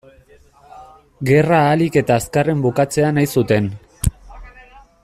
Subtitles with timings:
[1.31, 3.71] Gerra ahalik eta azkarren bukatzea nahi zuten.